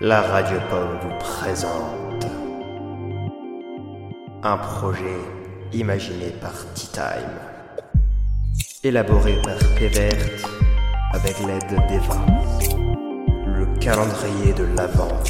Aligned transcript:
La 0.00 0.22
Radio 0.22 0.60
Pomme 0.70 0.96
vous 1.02 1.18
présente 1.18 2.24
un 4.44 4.56
projet 4.56 5.18
imaginé 5.72 6.30
par 6.40 6.54
T-Time, 6.74 7.40
élaboré 8.84 9.42
par 9.42 9.58
Pévert 9.76 10.14
avec 11.12 11.34
l'aide 11.40 11.68
d'Eva, 11.88 12.24
le 13.44 13.66
calendrier 13.80 14.52
de 14.52 14.66
l'Avent 14.76 15.20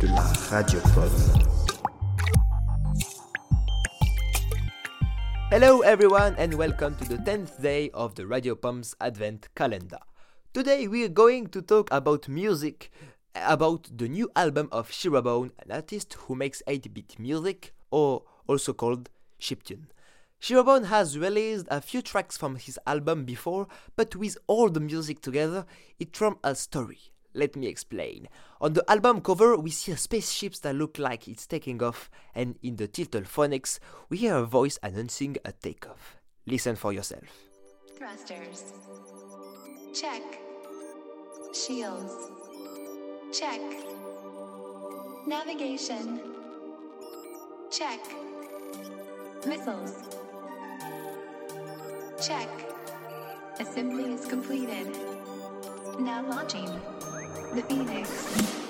de 0.00 0.06
la 0.08 0.26
Radio 0.50 0.78
Pomme. 0.94 1.42
Hello 5.50 5.80
everyone 5.82 6.34
and 6.38 6.52
welcome 6.58 6.94
to 6.96 7.06
the 7.06 7.16
10th 7.22 7.58
day 7.62 7.90
of 7.94 8.16
the 8.16 8.26
Radio 8.26 8.54
Pumps 8.54 8.94
Advent 9.00 9.48
Calendar. 9.54 10.00
Today 10.52 10.86
we 10.86 11.04
are 11.04 11.08
going 11.08 11.46
to 11.46 11.62
talk 11.62 11.88
about 11.90 12.28
music, 12.28 12.90
about 13.34 13.88
the 13.96 14.08
new 14.08 14.30
album 14.36 14.68
of 14.72 14.90
Shirobone, 14.90 15.50
an 15.58 15.70
artist 15.70 16.14
who 16.14 16.34
makes 16.34 16.62
8-bit 16.66 17.18
music, 17.18 17.72
or 17.90 18.22
also 18.46 18.72
called 18.72 19.10
chiptune. 19.40 19.86
Shirobone 20.40 20.86
has 20.86 21.18
released 21.18 21.66
a 21.70 21.80
few 21.80 22.02
tracks 22.02 22.36
from 22.36 22.56
his 22.56 22.78
album 22.86 23.24
before, 23.24 23.68
but 23.96 24.16
with 24.16 24.36
all 24.46 24.68
the 24.68 24.80
music 24.80 25.20
together, 25.20 25.64
it 25.98 26.16
forms 26.16 26.38
a 26.42 26.54
story. 26.54 26.98
Let 27.34 27.56
me 27.56 27.66
explain. 27.66 28.28
On 28.60 28.72
the 28.72 28.84
album 28.90 29.20
cover, 29.20 29.56
we 29.56 29.70
see 29.70 29.92
a 29.92 29.96
spaceship 29.96 30.54
that 30.56 30.74
looks 30.74 31.00
like 31.00 31.28
it's 31.28 31.46
taking 31.46 31.82
off, 31.82 32.10
and 32.34 32.58
in 32.62 32.76
the 32.76 32.88
title 32.88 33.24
Phoenix, 33.24 33.80
we 34.08 34.18
hear 34.18 34.36
a 34.36 34.44
voice 34.44 34.78
announcing 34.82 35.36
a 35.44 35.52
takeoff. 35.52 36.16
Listen 36.46 36.76
for 36.76 36.92
yourself. 36.92 37.22
Thrusters. 37.96 38.72
Check. 39.94 40.22
Shields. 41.54 42.51
Check. 43.32 43.62
Navigation. 45.26 46.20
Check. 47.70 48.00
Missiles. 49.46 49.94
Check. 52.22 52.48
Assembly 53.58 54.12
is 54.12 54.26
completed. 54.26 54.86
Now 55.98 56.26
launching. 56.28 56.68
The 57.54 57.62
Phoenix. 57.62 58.61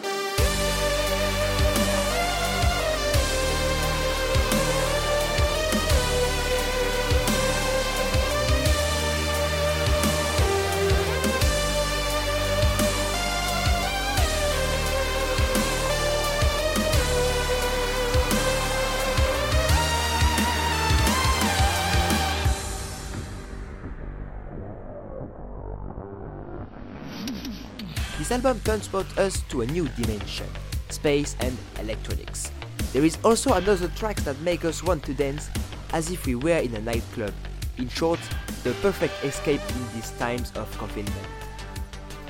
This 28.22 28.30
album 28.30 28.60
transports 28.64 29.18
us 29.18 29.42
to 29.48 29.62
a 29.62 29.66
new 29.66 29.88
dimension 30.00 30.46
space 30.90 31.34
and 31.40 31.58
electronics. 31.80 32.52
There 32.92 33.04
is 33.04 33.18
also 33.24 33.54
another 33.54 33.88
track 33.96 34.14
that 34.18 34.40
make 34.42 34.64
us 34.64 34.80
want 34.80 35.02
to 35.06 35.12
dance 35.12 35.50
as 35.92 36.08
if 36.08 36.24
we 36.24 36.36
were 36.36 36.58
in 36.58 36.72
a 36.76 36.80
nightclub. 36.80 37.34
In 37.78 37.88
short, 37.88 38.20
the 38.62 38.74
perfect 38.74 39.14
escape 39.24 39.60
in 39.70 39.92
these 39.92 40.12
times 40.20 40.52
of 40.54 40.70
confinement. 40.78 41.26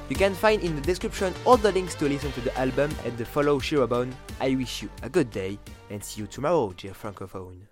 You 0.08 0.16
can 0.16 0.32
find 0.32 0.62
in 0.62 0.74
the 0.76 0.80
description 0.80 1.34
all 1.44 1.58
the 1.58 1.72
links 1.72 1.94
to 1.96 2.08
listen 2.08 2.32
to 2.32 2.40
the 2.40 2.58
album 2.58 2.90
and 3.04 3.18
to 3.18 3.26
follow 3.26 3.58
Shirobone. 3.58 4.14
I 4.40 4.54
wish 4.54 4.80
you 4.80 4.88
a 5.02 5.10
good 5.10 5.30
day 5.30 5.58
and 5.90 6.02
see 6.02 6.22
you 6.22 6.26
tomorrow, 6.26 6.72
dear 6.74 6.92
Francophone. 6.92 7.71